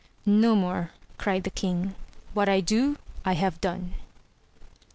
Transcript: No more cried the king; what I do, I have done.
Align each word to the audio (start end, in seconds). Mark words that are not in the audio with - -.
No 0.25 0.55
more 0.55 0.89
cried 1.19 1.43
the 1.43 1.51
king; 1.51 1.93
what 2.33 2.49
I 2.49 2.59
do, 2.59 2.97
I 3.23 3.33
have 3.35 3.61
done. 3.61 3.93